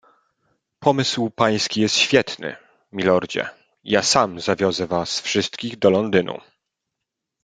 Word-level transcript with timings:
"Pomysł 0.79 1.29
pański 1.29 1.81
jest 1.81 1.95
świetny, 1.95 2.55
milordzie, 2.91 3.49
ja 3.83 4.03
sam 4.03 4.39
zawiozę 4.39 4.87
was 4.87 5.21
wszystkich 5.21 5.77
do 5.79 5.89
Londynu." 5.89 6.41